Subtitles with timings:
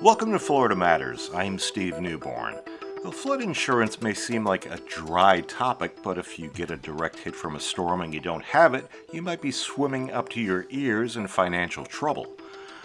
[0.00, 1.28] Welcome to Florida Matters.
[1.34, 2.54] I'm Steve Newborn.
[3.02, 7.18] Well, flood insurance may seem like a dry topic, but if you get a direct
[7.18, 10.40] hit from a storm and you don't have it, you might be swimming up to
[10.40, 12.28] your ears in financial trouble.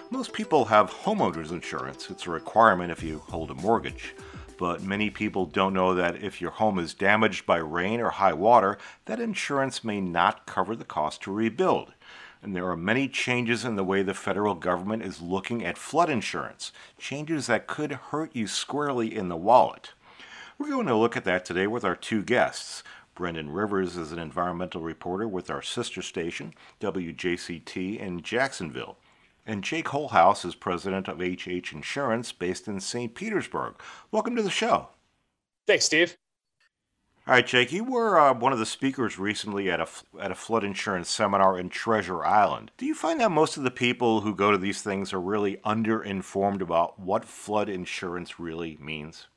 [0.10, 4.16] Most people have homeowners insurance, it's a requirement if you hold a mortgage.
[4.58, 8.34] But many people don't know that if your home is damaged by rain or high
[8.34, 11.94] water, that insurance may not cover the cost to rebuild
[12.44, 16.10] and there are many changes in the way the federal government is looking at flood
[16.10, 19.94] insurance, changes that could hurt you squarely in the wallet.
[20.58, 22.84] We're going to look at that today with our two guests.
[23.16, 28.98] Brendan Rivers is an environmental reporter with our sister station, WJCT in Jacksonville.
[29.46, 33.14] And Jake Holehouse is president of HH Insurance based in St.
[33.16, 33.76] Petersburg.
[34.12, 34.90] Welcome to the show.
[35.66, 36.18] Thanks, Steve.
[37.26, 39.88] All right, Jake, you were uh, one of the speakers recently at a,
[40.20, 42.72] at a flood insurance seminar in Treasure Island.
[42.78, 45.56] Do you find that most of the people who go to these things are really
[45.66, 49.28] underinformed about what flood insurance really means?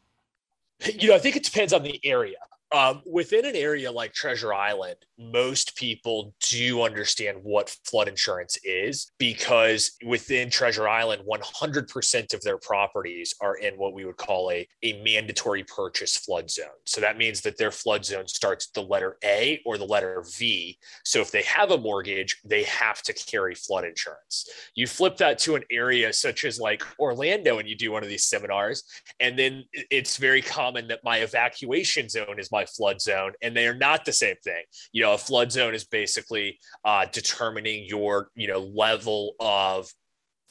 [0.84, 2.38] You know, I think it depends on the area.
[2.72, 9.12] Um, within an area like Treasure Island, most people do understand what flood insurance is
[9.18, 14.66] because within Treasure Island, 100% of their properties are in what we would call a,
[14.82, 16.66] a mandatory purchase flood zone.
[16.84, 20.76] So that means that their flood zone starts the letter A or the letter V.
[21.04, 24.48] So if they have a mortgage, they have to carry flood insurance.
[24.74, 28.08] You flip that to an area such as like Orlando and you do one of
[28.08, 28.82] these seminars,
[29.20, 33.66] and then it's very common that my evacuation zone is my flood zone, and they
[33.66, 34.64] are not the same thing.
[34.92, 39.90] You know, a flood zone is basically uh, determining your you know level of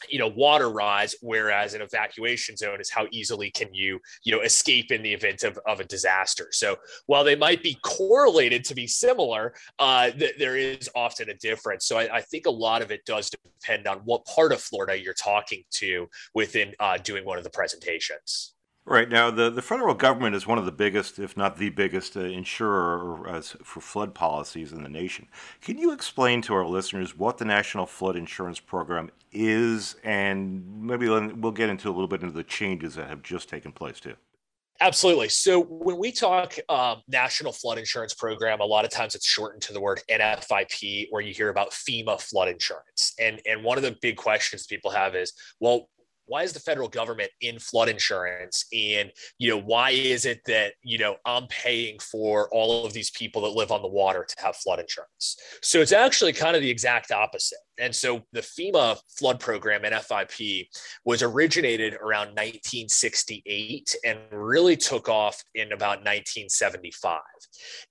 [0.10, 4.42] you know water rise whereas an evacuation zone is how easily can you you know
[4.42, 6.48] escape in the event of, of a disaster.
[6.52, 6.76] So
[7.08, 11.86] while they might be correlated to be similar uh, th- there is often a difference.
[11.86, 15.02] So I, I, think a lot of it does depend on what part of florida
[15.02, 18.55] you're talking to within uh, doing one of the presentations
[18.88, 22.16] Right now, the, the federal government is one of the biggest, if not the biggest,
[22.16, 25.28] uh, insurer uh, for flood policies in the nation.
[25.60, 31.10] Can you explain to our listeners what the National Flood Insurance Program is, and maybe
[31.10, 34.14] we'll get into a little bit into the changes that have just taken place too?
[34.82, 35.30] Absolutely.
[35.30, 39.62] So when we talk um, National Flood Insurance Program, a lot of times it's shortened
[39.64, 43.14] to the word NFIP, where you hear about FEMA flood insurance.
[43.20, 45.32] And and one of the big questions people have is,
[45.62, 45.90] well,
[46.28, 48.66] why is the federal government in flood insurance?
[48.74, 53.12] And you know why is it that you know i'm paying for all of these
[53.12, 55.38] people that live on the water to have flood insurance?
[55.62, 57.60] So it's actually kind of the exact opposite.
[57.78, 59.96] And so the FEMA flood program, and
[60.30, 60.68] fip
[61.04, 67.20] was originated around 1968 and really took off in about 1975.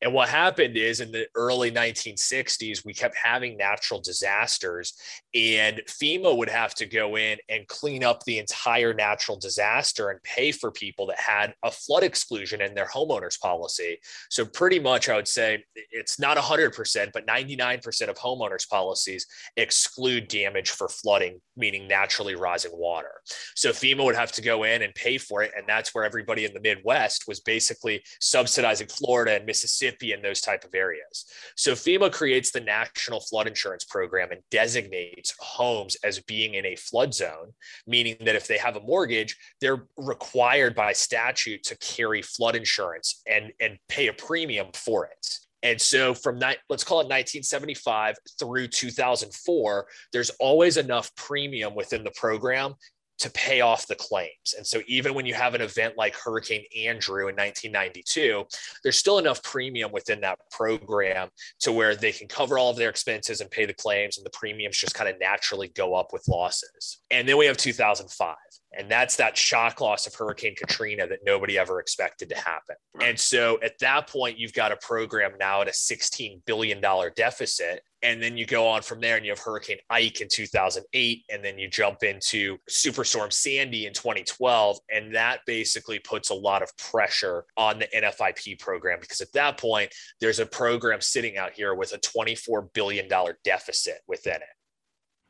[0.01, 4.95] And what happened is in the early 1960s, we kept having natural disasters,
[5.35, 10.23] and FEMA would have to go in and clean up the entire natural disaster and
[10.23, 13.99] pay for people that had a flood exclusion in their homeowners policy.
[14.31, 19.27] So, pretty much, I would say it's not 100%, but 99% of homeowners policies
[19.57, 23.21] exclude damage for flooding, meaning naturally rising water.
[23.55, 25.53] So FEMA would have to go in and pay for it.
[25.57, 30.41] And that's where everybody in the Midwest was basically subsidizing Florida and Mississippi and those
[30.41, 31.27] type of areas.
[31.57, 36.77] So FEMA creates the National Flood Insurance Program and designates homes as being in a
[36.77, 37.53] flood zone,
[37.87, 43.23] meaning that if they have a mortgage, they're required by statute to carry flood insurance
[43.27, 45.39] and, and pay a premium for it.
[45.63, 52.05] And so from that, let's call it 1975 through 2004, there's always enough premium within
[52.05, 52.75] the program
[53.19, 54.55] to pay off the claims.
[54.57, 58.45] And so even when you have an event like Hurricane Andrew in 1992,
[58.83, 61.29] there's still enough premium within that program
[61.61, 64.31] to where they can cover all of their expenses and pay the claims and the
[64.31, 66.99] premiums just kind of naturally go up with losses.
[67.11, 68.37] And then we have 2005.
[68.77, 72.77] And that's that shock loss of Hurricane Katrina that nobody ever expected to happen.
[73.01, 76.81] And so at that point, you've got a program now at a $16 billion
[77.17, 77.83] deficit.
[78.03, 81.23] And then you go on from there and you have Hurricane Ike in 2008.
[81.31, 84.79] And then you jump into Superstorm Sandy in 2012.
[84.93, 89.59] And that basically puts a lot of pressure on the NFIP program because at that
[89.59, 93.09] point, there's a program sitting out here with a $24 billion
[93.43, 94.43] deficit within it.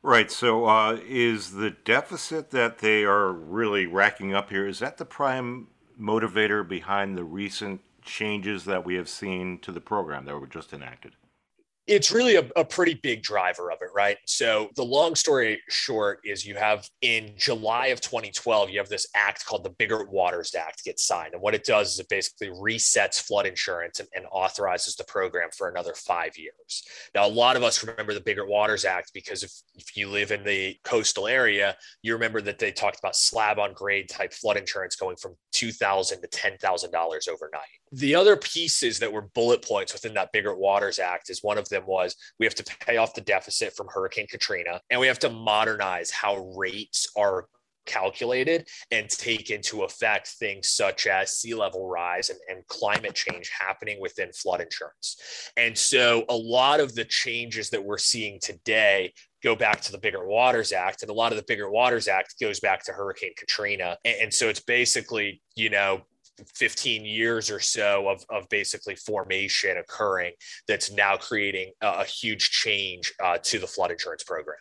[0.04, 0.30] Right.
[0.30, 5.06] So, uh, is the deficit that they are really racking up here is that the
[5.06, 5.68] prime
[5.98, 10.74] motivator behind the recent changes that we have seen to the program that were just
[10.74, 11.16] enacted?
[11.86, 14.16] It's really a, a, pretty big driver of it, right?
[14.26, 19.06] So the long story short is you have in July of 2012, you have this
[19.14, 21.34] act called the Biggert Waters Act get signed.
[21.34, 25.50] And what it does is it basically resets flood insurance and, and authorizes the program
[25.56, 26.84] for another five years.
[27.14, 30.30] Now, a lot of us remember the Biggert Waters Act because if, if you live
[30.30, 34.56] in the coastal area, you remember that they talked about slab on grade type flood
[34.56, 37.62] insurance going from 2,000 to $10,000 overnight.
[37.94, 41.69] The other pieces that were bullet points within that Biggert Waters Act is one of
[41.69, 45.20] them was we have to pay off the deficit from Hurricane Katrina and we have
[45.20, 47.46] to modernize how rates are
[47.87, 53.50] calculated and take into effect things such as sea level rise and, and, climate change
[53.50, 55.52] happening within flood insurance.
[55.56, 59.12] And so a lot of the changes that we're seeing today
[59.43, 61.02] go back to the Biggert Waters Act.
[61.02, 63.99] And a lot of the Biggert Waters Act goes back to Hurricane Katrina.
[64.05, 66.02] And, and so it's basically, you know,
[66.54, 70.32] 15 years or so of, of basically formation occurring
[70.66, 74.58] that's now creating a, a huge change uh, to the flood insurance program.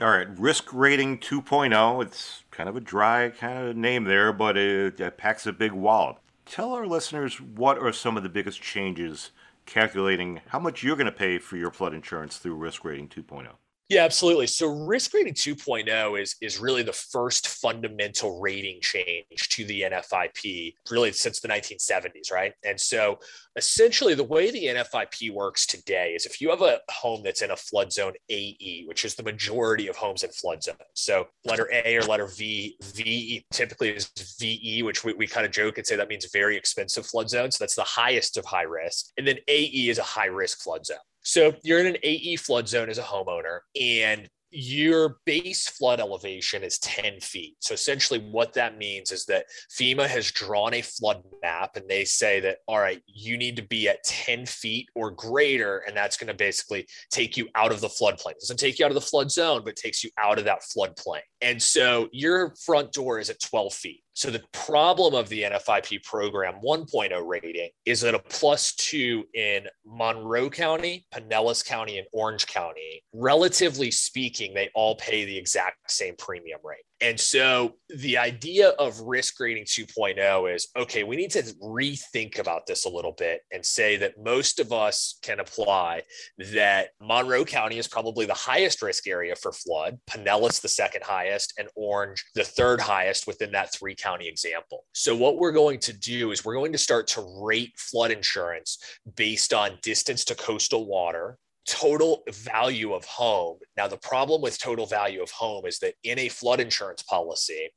[0.00, 2.02] All right, risk rating 2.0.
[2.04, 5.72] It's kind of a dry kind of name there, but it, it packs a big
[5.72, 6.18] wallop.
[6.44, 9.30] Tell our listeners what are some of the biggest changes
[9.64, 13.48] calculating how much you're going to pay for your flood insurance through risk rating 2.0.
[13.88, 14.48] Yeah, absolutely.
[14.48, 20.74] So risk rating 2.0 is is really the first fundamental rating change to the NFIP
[20.90, 22.52] really since the 1970s, right?
[22.64, 23.20] And so
[23.54, 27.52] essentially the way the NFIP works today is if you have a home that's in
[27.52, 30.78] a flood zone AE, which is the majority of homes in flood zones.
[30.94, 34.10] So letter A or letter V, V typically is
[34.40, 37.52] VE, which we, we kind of joke and say that means very expensive flood zone.
[37.52, 39.12] So that's the highest of high risk.
[39.16, 40.98] And then AE is a high risk flood zone.
[41.26, 46.62] So you're in an AE flood zone as a homeowner, and your base flood elevation
[46.62, 47.56] is 10 feet.
[47.58, 49.46] So essentially, what that means is that
[49.76, 53.62] FEMA has drawn a flood map and they say that, all right, you need to
[53.62, 55.78] be at 10 feet or greater.
[55.78, 58.30] And that's going to basically take you out of the floodplain.
[58.30, 60.62] It doesn't take you out of the flood zone, but takes you out of that
[60.62, 61.22] floodplain.
[61.40, 64.04] And so your front door is at 12 feet.
[64.16, 69.66] So the problem of the NFIP program 1.0 rating is that a plus two in
[69.84, 76.14] Monroe County, Pinellas County, and Orange County, relatively speaking, they all pay the exact same
[76.16, 76.86] premium rate.
[77.06, 82.66] And so the idea of risk rating 2.0 is okay, we need to rethink about
[82.66, 86.02] this a little bit and say that most of us can apply
[86.50, 91.54] that Monroe County is probably the highest risk area for flood, Pinellas the second highest,
[91.60, 94.82] and Orange the third highest within that three county example.
[94.92, 98.78] So what we're going to do is we're going to start to rate flood insurance
[99.14, 103.58] based on distance to coastal water, total value of home.
[103.76, 107.70] Now, the problem with total value of home is that in a flood insurance policy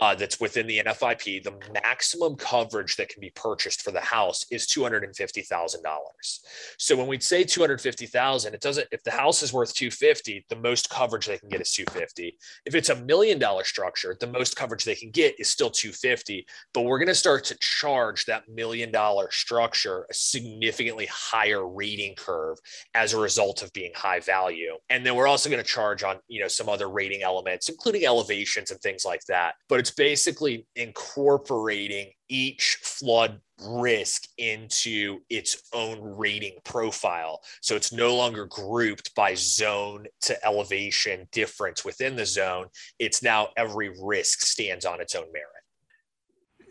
[0.00, 4.46] uh, that's within the NFIP, the maximum coverage that can be purchased for the house
[4.50, 5.76] is $250,000.
[6.78, 10.88] So when we say 250,000, it doesn't, if the house is worth 250, the most
[10.88, 12.38] coverage they can get is 250.
[12.64, 16.46] If it's a million dollar structure, the most coverage they can get is still 250,
[16.72, 22.14] but we're going to start to charge that million dollar structure a significantly higher rating
[22.14, 22.58] curve
[22.94, 24.74] as a result result of being high value.
[24.90, 28.06] And then we're also going to charge on, you know, some other rating elements, including
[28.06, 29.54] elevations and things like that.
[29.68, 37.40] But it's basically incorporating each flood risk into its own rating profile.
[37.60, 42.66] So it's no longer grouped by zone to elevation difference within the zone.
[43.00, 45.53] It's now every risk stands on its own merit.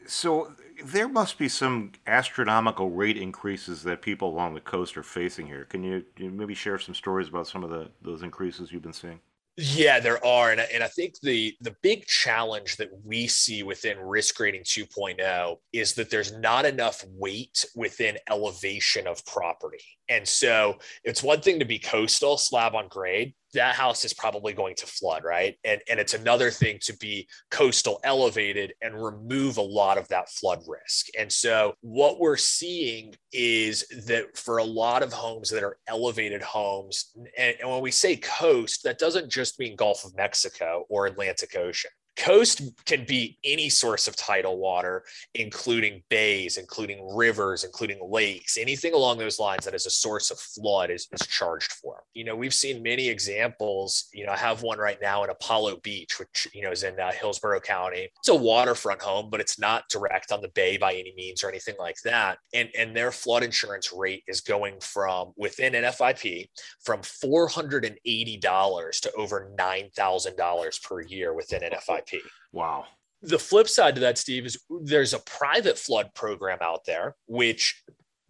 [0.08, 5.48] So there must be some astronomical rate increases that people along the coast are facing
[5.48, 5.66] here.
[5.66, 8.94] Can you, you maybe share some stories about some of the those increases you've been
[8.94, 9.20] seeing?
[9.56, 14.00] Yeah, there are, and, and I think the the big challenge that we see within
[14.00, 20.80] risk rating 2.0 is that there's not enough weight within elevation of property, and so
[21.04, 24.88] it's one thing to be coastal slab on grade, that house is probably going to
[24.88, 25.56] flood, right?
[25.64, 30.30] And and it's another thing to be coastal elevated and remove a lot of that
[30.30, 31.08] flood risk.
[31.18, 36.42] And so what we're seeing is that for a lot of homes that are elevated
[36.42, 41.06] homes, and, and when we say coast, that doesn't just mean Gulf of Mexico or
[41.06, 45.04] Atlantic Ocean coast can be any source of tidal water
[45.36, 50.40] including bays including rivers including lakes anything along those lines that is a source of
[50.40, 52.04] flood is, is charged for.
[52.14, 55.78] You know we've seen many examples you know i have one right now in apollo
[55.78, 58.10] beach which you know is in uh, hillsborough county.
[58.20, 61.50] It's a waterfront home but it's not direct on the bay by any means or
[61.50, 62.38] anything like that.
[62.54, 66.48] And and their flood insurance rate is going from within nfip
[66.84, 71.62] from $480 to over $9000 per year within
[72.06, 72.86] nfip Wow.
[73.22, 77.82] The flip side to that, Steve, is there's a private flood program out there, which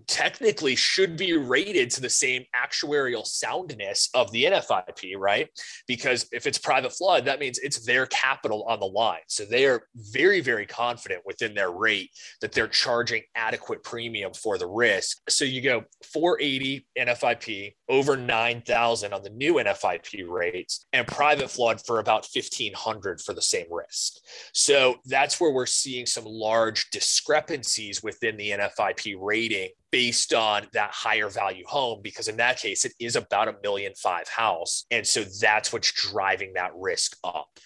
[0.08, 5.50] technically should be rated to the same actuarial soundness of the NFIP, right?
[5.88, 9.22] Because if it's private flood, that means it's their capital on the line.
[9.28, 14.58] So they are very, very confident within their rate that they're charging adequate premium for
[14.58, 15.20] the risk.
[15.30, 21.82] So you go 480 NFIP over 9,000 on the new NFIP rates and private flood
[21.86, 24.14] for about 1,500 for the same risk.
[24.54, 30.90] So that's where we're seeing some large discrepancies within the NFIP rating based on that
[30.90, 34.86] higher value home because in that case it is about a million five house.
[34.90, 37.60] And so that's what's driving that risk up.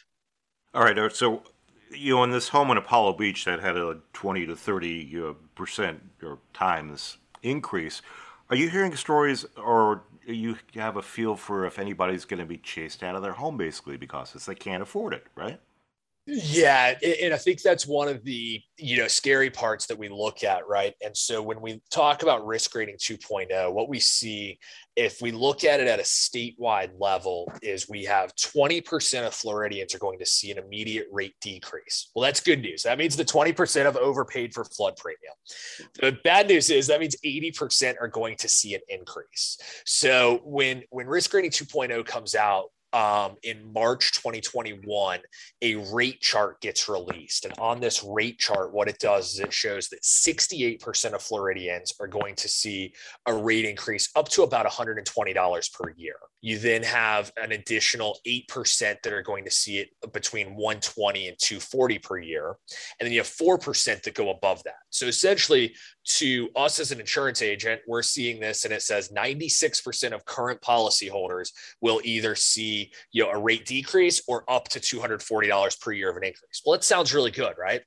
[0.74, 1.42] All right uh, so
[1.90, 6.02] you know in this home in apollo beach that had a 20 to 30 percent
[6.22, 8.02] or times increase
[8.50, 12.58] are you hearing stories or you have a feel for if anybody's going to be
[12.58, 15.62] chased out of their home basically because they can't afford it right
[16.28, 16.94] yeah,
[17.24, 20.68] and I think that's one of the you know scary parts that we look at,
[20.68, 20.94] right?
[21.04, 24.60] And so when we talk about risk rating 2.0, what we see
[24.98, 29.94] if we look at it at a statewide level is we have 20% of Floridians
[29.94, 32.10] are going to see an immediate rate decrease.
[32.16, 32.82] Well, that's good news.
[32.82, 35.34] That means the 20% have overpaid for flood premium.
[36.02, 39.60] The bad news is that means 80% are going to see an increase.
[39.86, 45.20] So when when risk rating 2.0 comes out, um, in March 2021,
[45.62, 47.46] a rate chart gets released.
[47.46, 51.94] And on this rate chart, what it does is it shows that 68% of Floridians
[52.00, 52.94] are going to see
[53.26, 56.16] a rate increase up to about $120 per year.
[56.48, 61.38] You then have an additional 8% that are going to see it between 120 and
[61.38, 62.56] 240 per year.
[62.98, 64.78] And then you have 4% that go above that.
[64.90, 65.76] So essentially,
[66.06, 70.62] to us as an insurance agent, we're seeing this and it says 96% of current
[70.62, 71.50] policyholders
[71.82, 76.16] will either see you know, a rate decrease or up to $240 per year of
[76.16, 76.62] an increase.
[76.66, 77.82] Well, it sounds really good, right?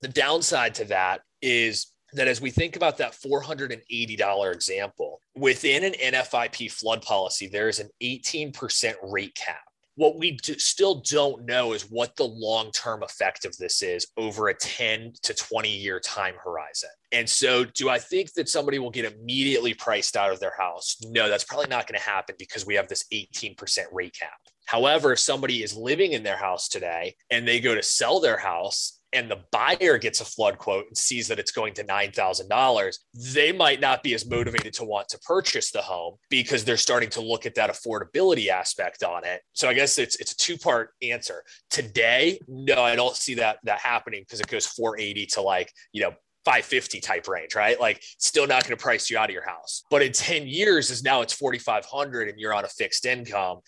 [0.00, 5.92] The downside to that is that as we think about that $480 example, within an
[5.92, 9.60] NFIP flood policy, there is an 18% rate cap.
[9.96, 14.06] What we do, still don't know is what the long term effect of this is
[14.16, 16.88] over a 10 to 20 year time horizon.
[17.12, 20.96] And so, do I think that somebody will get immediately priced out of their house?
[21.04, 23.56] No, that's probably not going to happen because we have this 18%
[23.92, 24.32] rate cap.
[24.64, 28.38] However, if somebody is living in their house today and they go to sell their
[28.38, 32.98] house and the buyer gets a flood quote and sees that it's going to $9,000,
[33.34, 37.10] they might not be as motivated to want to purchase the home because they're starting
[37.10, 39.42] to look at that affordability aspect on it.
[39.52, 41.42] So I guess it's it's a two-part answer.
[41.70, 46.02] Today, no, I don't see that that happening because it goes 480 to like, you
[46.02, 46.14] know,
[46.44, 47.80] 550 type range, right?
[47.80, 49.84] Like still not going to price you out of your house.
[49.90, 53.60] But in 10 years is now it's 4500 and you're on a fixed income.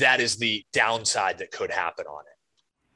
[0.00, 2.35] That is the downside that could happen on it.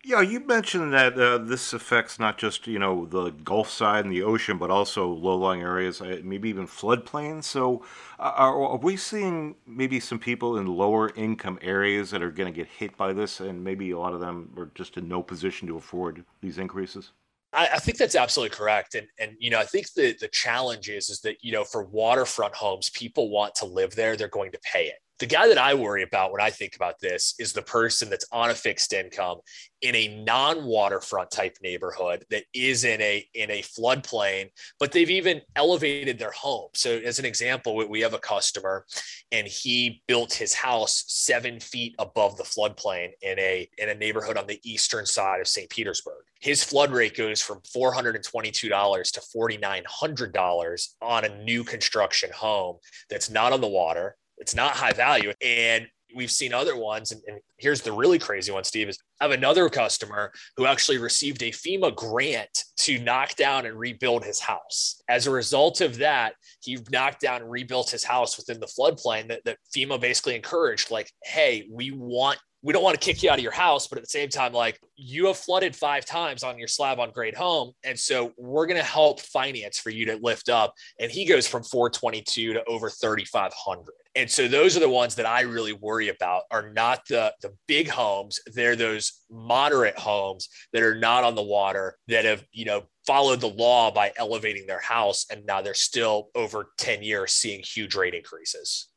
[0.02, 4.12] Yeah, you mentioned that uh, this affects not just you know the Gulf side and
[4.12, 7.44] the ocean, but also low-lying areas, uh, maybe even floodplains.
[7.44, 7.84] So,
[8.18, 12.56] uh, are, are, we seeing maybe some people in lower-income areas that are going to
[12.56, 15.68] get hit by this, and maybe a lot of them are just in no position
[15.68, 17.12] to afford these increases?
[17.52, 20.88] I, I think that's absolutely correct, and and you know I think the the challenge
[20.88, 24.52] is is that you know for waterfront homes, people want to live there; they're going
[24.52, 27.52] to pay it the guy that I worry about when I think about this is
[27.52, 29.40] the person that's on a fixed income
[29.82, 34.48] in a non-waterfront type neighborhood that is in a in a floodplain,
[34.78, 36.68] but they've even elevated their home.
[36.74, 38.86] So, as an example, we have a customer,
[39.30, 44.38] and he built his house seven feet above the floodplain in a in a neighborhood
[44.38, 45.68] on the eastern side of St.
[45.68, 46.24] Petersburg.
[46.40, 51.26] His flood rate goes from four hundred and twenty-two dollars to forty-nine hundred dollars on
[51.26, 52.78] a new construction home
[53.10, 55.32] that's not on the water it's not high value.
[55.44, 57.12] And we've seen other ones.
[57.12, 60.96] And, and, here's the really crazy one, Steve, is I have another customer who actually
[60.96, 65.02] received a FEMA grant to knock down and rebuild his house.
[65.08, 69.28] As a result of that, he knocked down and rebuilt his house within the floodplain
[69.28, 73.30] that, that FEMA basically encouraged, like, hey, we want we don't want to kick you
[73.30, 76.42] out of your house, but at the same time, like you have flooded five times
[76.42, 77.72] on your slab on grade home.
[77.84, 80.74] And so we're going to help finance for you to lift up.
[80.98, 83.84] And he goes from 422 to over 3,500.
[84.20, 87.56] And so those are the ones that I really worry about are not the, the
[87.66, 88.38] big homes.
[88.52, 93.40] They're those moderate homes that are not on the water that have, you know, followed
[93.40, 95.24] the law by elevating their house.
[95.30, 98.88] And now they're still over 10 years seeing huge rate increases.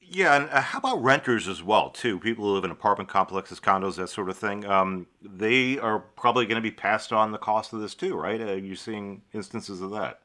[0.00, 2.18] Yeah, and uh, how about renters as well too?
[2.18, 4.64] People who live in apartment complexes, condos, that sort of thing.
[4.64, 8.40] Um, they are probably going to be passed on the cost of this too, right?
[8.40, 10.20] Uh, you're seeing instances of that.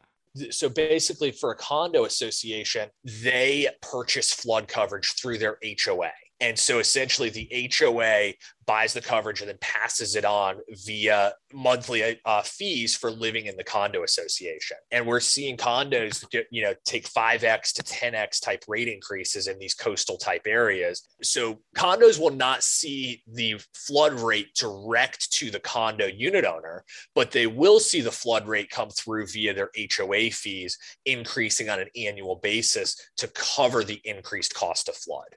[0.51, 6.11] So basically, for a condo association, they purchase flood coverage through their HOA.
[6.41, 8.33] And so essentially the HOA
[8.65, 13.57] buys the coverage and then passes it on via monthly uh, fees for living in
[13.57, 14.77] the condo association.
[14.91, 19.73] And we're seeing condos, you know, take 5x to 10x type rate increases in these
[19.73, 21.07] coastal type areas.
[21.23, 27.31] So condos will not see the flood rate direct to the condo unit owner, but
[27.31, 31.89] they will see the flood rate come through via their HOA fees increasing on an
[31.97, 35.35] annual basis to cover the increased cost of flood.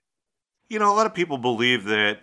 [0.69, 2.21] You know, a lot of people believe that,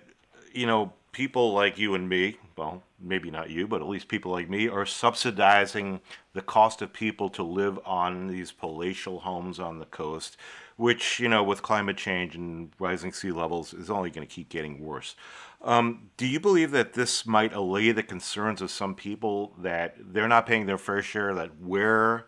[0.54, 4.32] you know, people like you and me, well, maybe not you, but at least people
[4.32, 6.02] like me, are subsidizing
[6.34, 10.38] the cost of people to live on these palatial homes on the coast,
[10.78, 14.50] which, you know, with climate change and rising sea levels is only going to keep
[14.50, 15.16] getting worse.
[15.62, 20.28] Um, do you believe that this might allay the concerns of some people that they're
[20.28, 22.26] not paying their fair share, that we're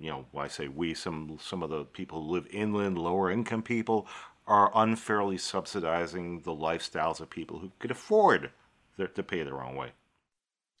[0.00, 3.62] you know, I say we, some some of the people who live inland, lower income
[3.62, 4.06] people,
[4.46, 8.50] are unfairly subsidizing the lifestyles of people who could afford
[8.98, 9.92] to pay their own way.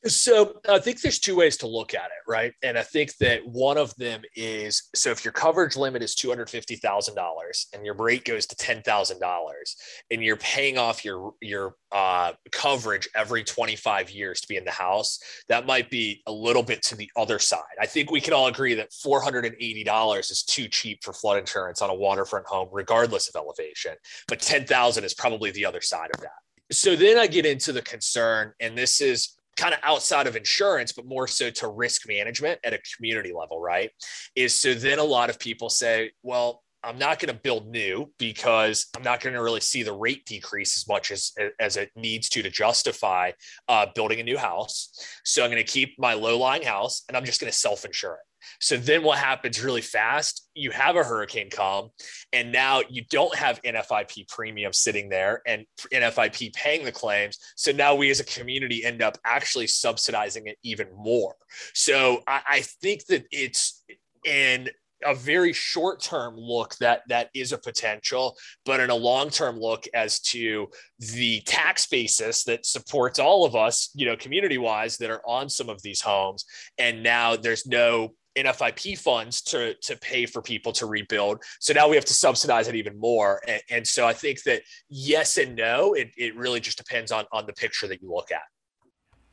[0.06, 2.52] So I think there's two ways to look at it, right?
[2.62, 6.28] And I think that one of them is so if your coverage limit is two
[6.28, 9.76] hundred fifty thousand dollars and your rate goes to ten thousand dollars,
[10.10, 14.64] and you're paying off your your uh, coverage every twenty five years to be in
[14.64, 15.18] the house,
[15.48, 17.62] that might be a little bit to the other side.
[17.80, 21.02] I think we can all agree that four hundred and eighty dollars is too cheap
[21.02, 23.94] for flood insurance on a waterfront home, regardless of elevation.
[24.28, 26.32] But ten thousand is probably the other side of that
[26.72, 30.92] so then I get into the concern, and this is kind of outside of insurance,
[30.92, 33.90] but more so to risk management at a community level, right?
[34.34, 38.12] Is so then a lot of people say, well, I'm not going to build new
[38.18, 41.90] because I'm not going to really see the rate decrease as much as as it
[41.96, 43.32] needs to to justify
[43.68, 44.90] uh, building a new house.
[45.24, 47.84] So I'm going to keep my low lying house and I'm just going to self
[47.84, 48.20] insure it.
[48.60, 50.48] So then what happens really fast?
[50.54, 51.90] You have a hurricane come,
[52.32, 57.38] and now you don't have NFIP premium sitting there and NFIP paying the claims.
[57.56, 61.34] So now we as a community end up actually subsidizing it even more.
[61.72, 63.82] So I, I think that it's
[64.24, 64.70] in
[65.04, 69.58] a very short term look that that is a potential but in a long term
[69.58, 70.66] look as to
[70.98, 75.48] the tax basis that supports all of us you know community wise that are on
[75.48, 76.44] some of these homes
[76.78, 81.42] and now there's no NFIP funds to to pay for people to rebuild.
[81.60, 83.40] So now we have to subsidize it even more.
[83.46, 87.26] And, and so I think that yes and no, it, it really just depends on
[87.32, 88.42] on the picture that you look at.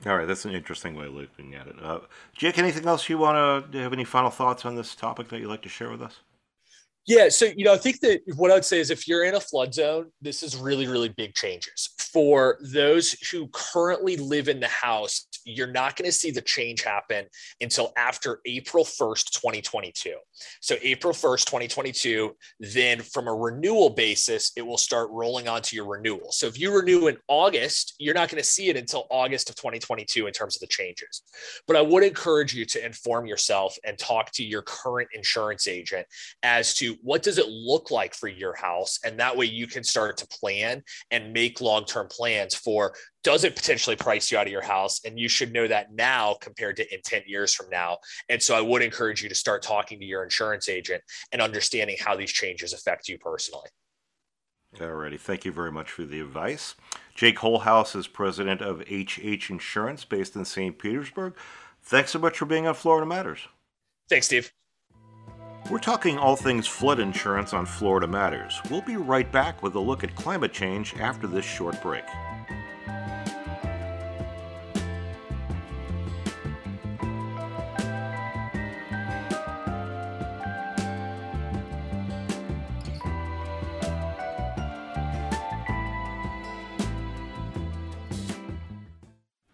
[0.05, 1.75] All right, that's an interesting way of looking at it.
[1.81, 1.99] Uh,
[2.35, 5.47] Jake, anything else you want to have any final thoughts on this topic that you'd
[5.47, 6.21] like to share with us?
[7.07, 9.39] Yeah, so you know, I think that what I'd say is if you're in a
[9.39, 11.89] flood zone, this is really, really big changes.
[11.97, 16.83] For those who currently live in the house, you're not going to see the change
[16.83, 17.25] happen
[17.59, 20.15] until after April 1st, 2022.
[20.59, 25.87] So April 1st, 2022, then from a renewal basis, it will start rolling onto your
[25.87, 26.31] renewal.
[26.31, 29.55] So if you renew in August, you're not going to see it until August of
[29.55, 31.23] 2022 in terms of the changes.
[31.67, 36.07] But I would encourage you to inform yourself and talk to your current insurance agent
[36.43, 39.83] as to what does it look like for your house and that way you can
[39.83, 44.51] start to plan and make long-term plans for does it potentially price you out of
[44.51, 47.97] your house and you should know that now compared to in 10 years from now
[48.29, 51.95] and so i would encourage you to start talking to your insurance agent and understanding
[51.99, 53.69] how these changes affect you personally
[54.77, 56.75] Alrighty, thank you very much for the advice.
[57.13, 60.79] Jake Holehouse is president of HH Insurance based in St.
[60.79, 61.33] Petersburg.
[61.83, 63.47] Thanks so much for being on Florida Matters.
[64.09, 64.53] Thanks, Steve.
[65.69, 68.59] We're talking all things flood insurance on Florida Matters.
[68.69, 72.03] We'll be right back with a look at climate change after this short break.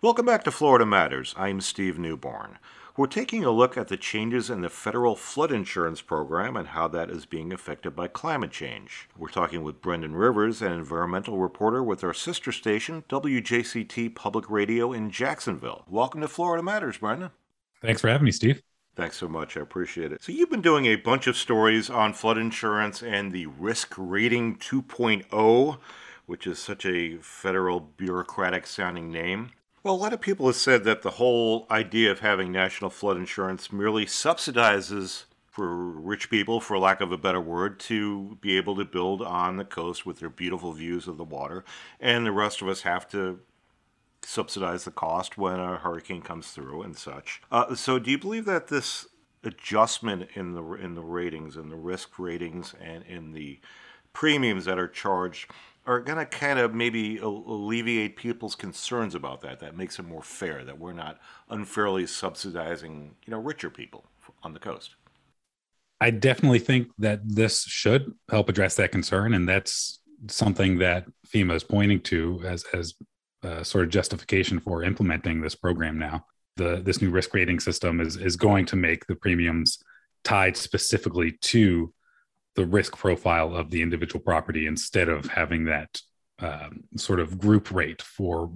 [0.07, 1.35] Welcome back to Florida Matters.
[1.35, 2.59] I'm Steve Newborn.
[2.95, 6.87] We're taking a look at the changes in the federal flood insurance program and how
[6.87, 9.09] that is being affected by climate change.
[9.17, 14.93] We're talking with Brendan Rivers, an environmental reporter with our sister station, WJCT Public Radio
[14.93, 15.83] in Jacksonville.
[15.89, 17.31] Welcome to Florida Matters, Brendan.
[17.81, 18.61] Thanks for having me, Steve.
[18.95, 19.57] Thanks so much.
[19.57, 20.23] I appreciate it.
[20.23, 24.55] So, you've been doing a bunch of stories on flood insurance and the Risk Rating
[24.55, 25.79] 2.0,
[26.27, 29.51] which is such a federal bureaucratic sounding name.
[29.83, 33.17] Well, a lot of people have said that the whole idea of having national flood
[33.17, 38.75] insurance merely subsidizes for rich people, for lack of a better word, to be able
[38.75, 41.63] to build on the coast with their beautiful views of the water,
[41.99, 43.39] and the rest of us have to
[44.23, 47.41] subsidize the cost when a hurricane comes through and such.
[47.51, 49.07] Uh, so, do you believe that this
[49.43, 53.59] adjustment in the in the ratings and the risk ratings and in the
[54.13, 55.49] premiums that are charged
[55.87, 59.61] are going to kind of maybe alleviate people's concerns about that.
[59.61, 61.17] That makes it more fair that we're not
[61.49, 64.03] unfairly subsidizing, you know, richer people
[64.43, 64.95] on the coast.
[65.99, 71.55] I definitely think that this should help address that concern, and that's something that FEMA
[71.55, 72.93] is pointing to as as
[73.43, 76.25] uh, sort of justification for implementing this program now.
[76.57, 79.79] The this new risk rating system is is going to make the premiums
[80.23, 81.93] tied specifically to
[82.57, 86.01] the risk profile of the individual property instead of having that
[86.39, 88.51] um, sort of group rate for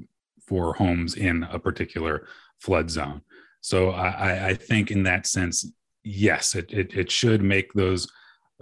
[0.46, 2.28] for homes in a particular
[2.60, 3.22] flood zone.
[3.62, 5.72] So I, I think in that sense,
[6.04, 8.08] yes, it, it, it should make those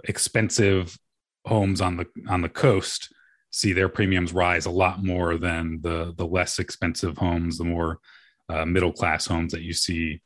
[0.04, 0.96] expensive
[1.46, 3.12] homes on the on the coast
[3.50, 7.98] see their premiums rise a lot more than the the less expensive homes, the more
[8.50, 10.20] uh, middle class homes that you see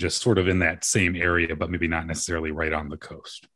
[0.00, 3.46] just sort of in that same area, but maybe not necessarily right on the coast.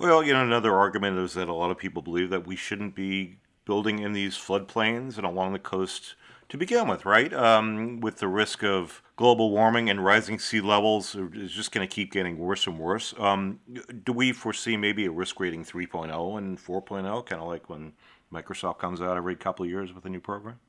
[0.00, 2.94] Well, you know, another argument is that a lot of people believe that we shouldn't
[2.94, 3.36] be
[3.66, 6.14] building in these floodplains and along the coast
[6.48, 7.30] to begin with, right?
[7.34, 11.94] Um, with the risk of global warming and rising sea levels is just going to
[11.94, 13.12] keep getting worse and worse.
[13.18, 13.60] Um,
[14.02, 17.92] do we foresee maybe a risk rating 3.0 and 4.0, kind of like when
[18.32, 20.60] Microsoft comes out every couple of years with a new program?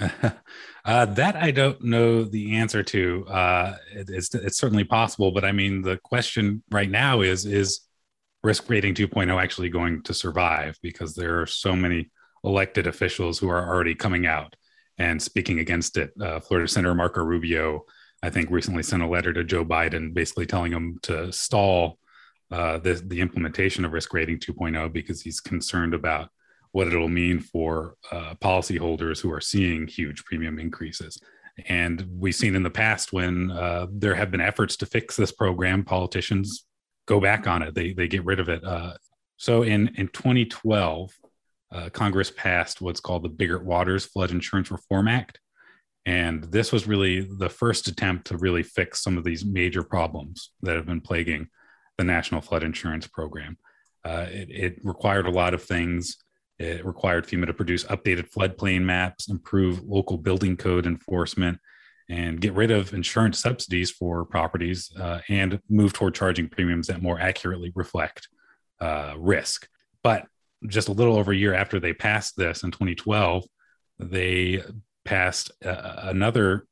[0.84, 3.26] uh, that I don't know the answer to.
[3.28, 7.82] Uh, it, it's it's certainly possible, but I mean, the question right now is is
[8.42, 12.10] risk rating 2.0 actually going to survive because there are so many
[12.44, 14.56] elected officials who are already coming out
[14.98, 16.12] and speaking against it.
[16.20, 17.84] Uh, Florida Senator Marco Rubio,
[18.22, 21.98] I think, recently sent a letter to Joe Biden basically telling him to stall
[22.50, 26.30] uh, the, the implementation of risk rating 2.0 because he's concerned about
[26.72, 31.20] what it'll mean for uh, policyholders who are seeing huge premium increases.
[31.68, 35.32] And we've seen in the past when uh, there have been efforts to fix this
[35.32, 36.64] program, politicians
[37.06, 37.74] go back on it.
[37.74, 38.64] They they get rid of it.
[38.64, 38.94] Uh,
[39.36, 41.12] so in in 2012,
[41.72, 45.40] uh, Congress passed what's called the Biggert Waters Flood Insurance Reform Act,
[46.06, 50.50] and this was really the first attempt to really fix some of these major problems
[50.62, 51.48] that have been plaguing
[51.98, 53.56] the National Flood Insurance Program.
[54.04, 56.16] Uh, it, it required a lot of things.
[56.58, 61.58] It required FEMA to produce updated floodplain maps, improve local building code enforcement,
[62.12, 67.00] and get rid of insurance subsidies for properties uh, and move toward charging premiums that
[67.00, 68.28] more accurately reflect
[68.82, 69.66] uh, risk.
[70.02, 70.26] But
[70.66, 73.44] just a little over a year after they passed this in 2012,
[73.98, 74.62] they
[75.06, 76.66] passed uh, another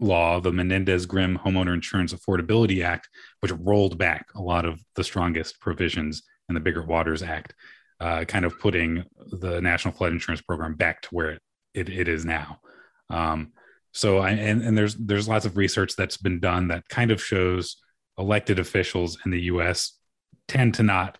[0.00, 3.08] law, the Menendez Grimm Homeowner Insurance Affordability Act,
[3.40, 7.54] which rolled back a lot of the strongest provisions in the Biggert Waters Act,
[8.00, 11.42] uh, kind of putting the National Flood Insurance Program back to where it,
[11.74, 12.58] it, it is now.
[13.08, 13.52] Um,
[13.94, 17.22] so I, and, and there's there's lots of research that's been done that kind of
[17.22, 17.76] shows
[18.18, 19.92] elected officials in the U.S.
[20.48, 21.18] tend to not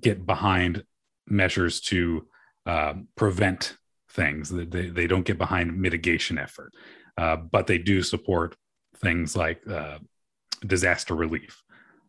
[0.00, 0.82] get behind
[1.28, 2.26] measures to
[2.66, 3.76] uh, prevent
[4.10, 4.50] things.
[4.50, 6.72] They, they don't get behind mitigation effort,
[7.16, 8.56] uh, but they do support
[8.96, 9.98] things like uh,
[10.66, 11.62] disaster relief.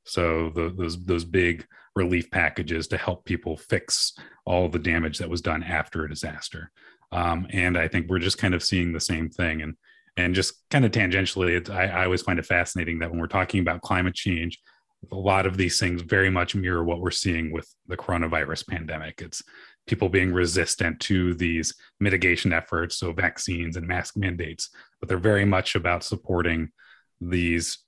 [0.03, 4.13] So the, those those big relief packages to help people fix
[4.45, 6.71] all the damage that was done after a disaster.
[7.11, 9.61] Um, and I think we're just kind of seeing the same thing.
[9.61, 9.75] And
[10.17, 13.61] and just kind of tangentially, I, I always find it fascinating that when we're talking
[13.61, 14.59] about climate change,
[15.11, 19.21] a lot of these things very much mirror what we're seeing with the coronavirus pandemic.
[19.21, 19.43] It's
[19.85, 25.45] people being resistant to these mitigation efforts, so vaccines and mask mandates, but they're very
[25.45, 26.69] much about supporting
[27.21, 27.79] these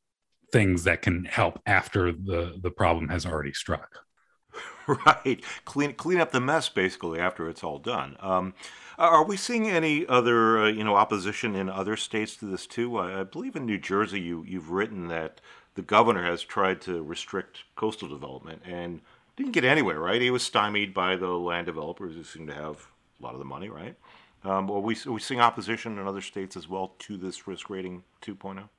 [0.51, 3.99] things that can help after the the problem has already struck.
[5.05, 8.17] Right, clean clean up the mess basically after it's all done.
[8.21, 8.55] Um,
[9.07, 12.97] are we seeing any other, uh, you know, opposition in other states to this too?
[12.97, 15.41] I, I, believe in New Jersey, you you've written that
[15.75, 19.01] the governor has tried to restrict coastal development and
[19.37, 19.99] didn't get anywhere.
[19.99, 20.21] Right?
[20.21, 22.87] He was stymied by the land developers who seem to have
[23.19, 23.69] a lot of the money.
[23.69, 23.95] Right?
[24.43, 27.69] Um, are we are we seeing opposition in other states as well to this risk
[27.69, 28.69] rating 2.0?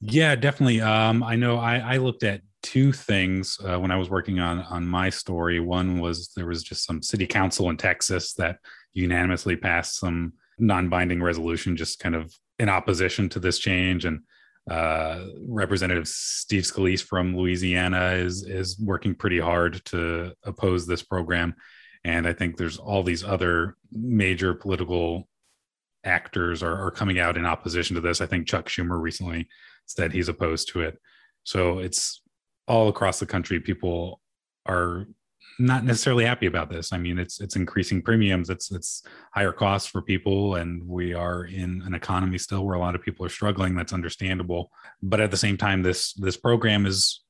[0.00, 0.80] Yeah, definitely.
[0.80, 4.58] Um, I know I, I, looked at two things uh, when I was working on
[4.58, 5.60] on my story.
[5.60, 8.58] One was there was just some city council in Texas that
[8.92, 14.04] unanimously passed some non-binding resolution, just kind of in opposition to this change.
[14.04, 14.22] And
[14.68, 21.54] uh, Representative Steve Scalise from Louisiana is is working pretty hard to oppose this program.
[22.02, 25.28] And I think there's all these other major political
[26.02, 28.20] actors are, are coming out in opposition to this.
[28.20, 29.46] I think Chuck Schumer recently
[29.86, 30.98] said he's opposed to it.
[31.44, 32.22] So it's
[32.66, 33.60] all across the country.
[33.60, 34.20] People
[34.66, 35.06] are
[35.58, 36.92] not necessarily happy about this.
[36.92, 38.50] I mean, it's it's increasing premiums.
[38.50, 39.02] It's it's
[39.32, 43.02] higher costs for people, and we are in an economy still where a lot of
[43.02, 43.74] people are struggling.
[43.74, 44.70] That's understandable.
[45.02, 47.22] But at the same time, this this program is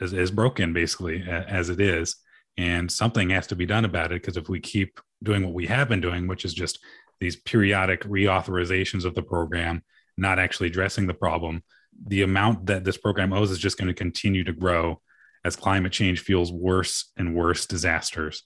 [0.00, 2.16] is, is broken basically as it is,
[2.56, 4.22] and something has to be done about it.
[4.22, 6.80] Because if we keep doing what we have been doing, which is just
[7.20, 9.82] these periodic reauthorizations of the program,
[10.16, 11.62] not actually addressing the problem,
[12.06, 15.00] the amount that this program owes is just going to continue to grow
[15.44, 18.42] as climate change fuels worse and worse disasters.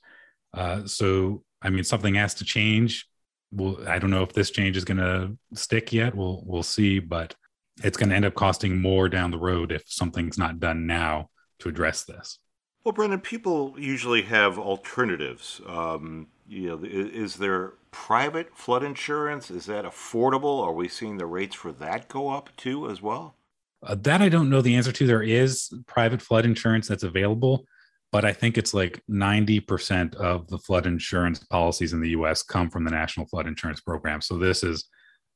[0.55, 3.09] Uh, so, I mean, something has to change.
[3.51, 6.15] Well, I don't know if this change is going to stick yet.
[6.15, 7.35] We'll we'll see, but
[7.83, 11.31] it's going to end up costing more down the road if something's not done now
[11.61, 12.39] to address this.
[12.85, 15.61] Well, Brendan, people usually have alternatives.
[15.67, 19.51] Um, you know, is there private flood insurance?
[19.51, 20.63] Is that affordable?
[20.63, 23.35] Are we seeing the rates for that go up too as well?
[23.83, 25.07] Uh, that I don't know the answer to.
[25.07, 27.65] There is private flood insurance that's available,
[28.13, 32.71] but I think it's like 90% of the flood insurance policies in the US come
[32.71, 34.21] from the National Flood Insurance Program.
[34.21, 34.89] So this is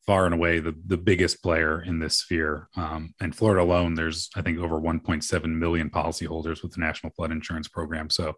[0.06, 2.68] far and away the, the biggest player in this sphere.
[2.76, 7.32] Um, and Florida alone, there's, I think, over 1.7 million policyholders with the National Flood
[7.32, 8.08] Insurance Program.
[8.10, 8.34] So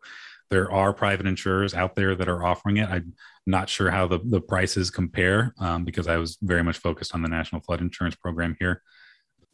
[0.51, 2.89] there are private insurers out there that are offering it.
[2.89, 3.13] I'm
[3.47, 7.21] not sure how the, the prices compare um, because I was very much focused on
[7.21, 8.83] the National Flood Insurance Program here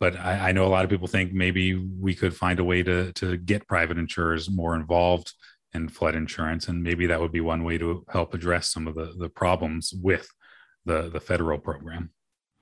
[0.00, 2.83] but I, I, know a lot of people think maybe we could find a way
[2.83, 5.33] to to get private insurers more involved
[5.72, 8.94] in flood insurance, and maybe that would be one way to help address some of
[8.94, 10.29] the the problems with
[10.85, 12.11] the the federal program.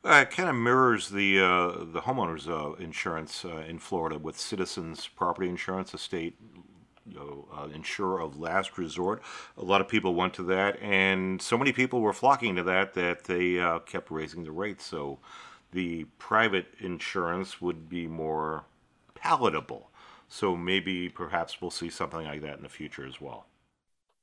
[0.05, 4.39] Uh, it kind of mirrors the uh, the homeowners uh, insurance uh, in Florida with
[4.39, 6.37] Citizens Property Insurance, a state
[7.07, 9.23] you know, uh, insurer of last resort.
[9.57, 12.95] A lot of people went to that, and so many people were flocking to that
[12.95, 13.57] that they
[13.87, 14.85] kept raising the rates.
[14.85, 15.19] So
[15.71, 18.65] the private insurance would be more
[19.15, 19.91] palatable.
[20.29, 23.47] So maybe perhaps we'll see something like that in the future as well.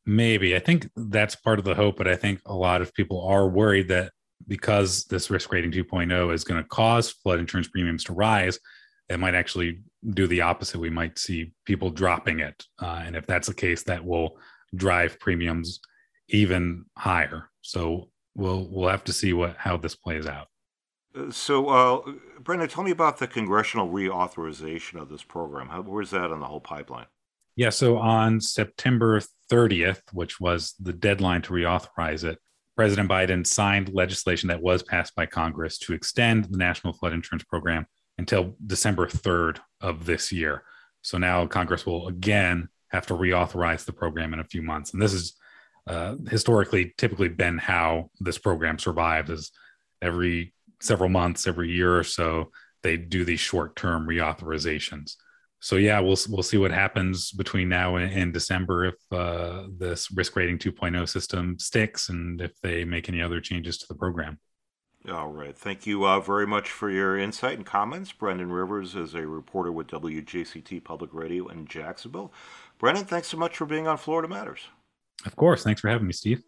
[0.10, 0.56] Maybe.
[0.56, 3.48] I think that's part of the hope, but I think a lot of people are
[3.48, 4.12] worried that
[4.48, 8.58] because this risk rating 2.0 is going to cause flood insurance premiums to rise,
[9.08, 10.80] it might actually do the opposite.
[10.80, 12.66] We might see people dropping it.
[12.82, 14.40] Uh, and if that's the case, that will
[14.74, 15.80] drive premiums
[16.30, 17.52] even higher.
[17.62, 20.48] So we'll we'll have to see what how this plays out.
[21.30, 25.70] So, uh, Brenda, tell me about the congressional reauthorization of this program.
[25.70, 27.08] How, where's that on the whole pipeline?
[27.60, 29.20] Yeah, so on September
[29.52, 32.40] 30th, which was the deadline to reauthorize it,
[32.78, 37.44] President Biden signed legislation that was passed by Congress to extend the National Flood Insurance
[37.44, 37.86] Program
[38.18, 40.64] until December 3rd of this year.
[41.02, 44.94] So now Congress will again have to reauthorize the program in a few months.
[44.94, 45.36] And this is
[45.86, 49.52] uh, historically typically been how this program survives is
[50.02, 52.52] every several months, every year or so,
[52.84, 55.18] they do these short-term reauthorizations.
[55.62, 60.10] So yeah, we'll we'll see what happens between now and, and December if uh, this
[60.12, 64.40] risk rating 2.0 system sticks and if they make any other changes to the program.
[65.08, 65.58] All right.
[65.58, 68.12] Thank you uh, very much for your insight and comments.
[68.12, 72.34] Brendan Rivers is a reporter with WJCT Public Radio in Jacksonville.
[72.78, 74.68] Brendan, thanks so much for being on Florida Matters.
[75.26, 75.64] Of course.
[75.64, 76.42] Thanks for having me, Steve.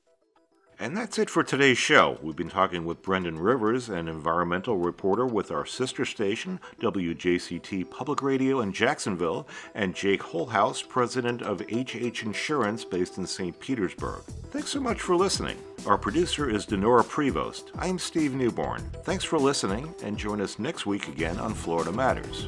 [0.82, 2.18] And that's it for today's show.
[2.24, 8.24] We've been talking with Brendan Rivers, an environmental reporter with our sister station, WJCT Public
[8.24, 13.60] Radio in Jacksonville, and Jake Holehouse, president of HH Insurance based in St.
[13.60, 14.24] Petersburg.
[14.50, 15.60] Thanks so much for listening.
[15.86, 17.66] Our producer is Dinorah Prevost.
[17.78, 18.82] I'm Steve Newborn.
[19.04, 22.48] Thanks for listening, and join us next week again on Florida Matters.